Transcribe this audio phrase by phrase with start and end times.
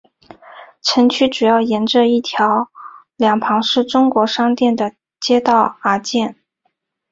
[0.81, 2.71] 城区主要沿着一条
[3.17, 6.37] 两旁是中国商店的街道而建。